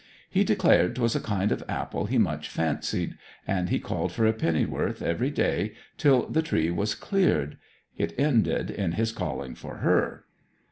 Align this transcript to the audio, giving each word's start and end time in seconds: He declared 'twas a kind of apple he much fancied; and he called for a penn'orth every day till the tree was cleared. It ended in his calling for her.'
He 0.31 0.43
declared 0.43 0.95
'twas 0.95 1.15
a 1.15 1.19
kind 1.19 1.51
of 1.51 1.63
apple 1.69 2.07
he 2.07 2.17
much 2.17 2.49
fancied; 2.49 3.19
and 3.45 3.69
he 3.69 3.77
called 3.79 4.11
for 4.11 4.25
a 4.25 4.33
penn'orth 4.33 4.99
every 4.99 5.29
day 5.29 5.73
till 5.95 6.27
the 6.27 6.41
tree 6.41 6.71
was 6.71 6.95
cleared. 6.95 7.59
It 7.99 8.15
ended 8.17 8.71
in 8.71 8.93
his 8.93 9.11
calling 9.11 9.53
for 9.53 9.75
her.' 9.75 10.25